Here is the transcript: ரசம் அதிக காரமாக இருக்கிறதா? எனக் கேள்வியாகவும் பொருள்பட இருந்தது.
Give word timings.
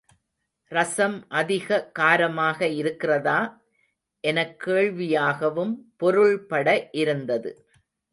ரசம் 0.71 1.25
அதிக 1.29 1.91
காரமாக 1.99 2.61
இருக்கிறதா? 2.75 3.35
எனக் 4.23 4.63
கேள்வியாகவும் 4.65 5.73
பொருள்பட 5.97 6.89
இருந்தது. 6.91 7.51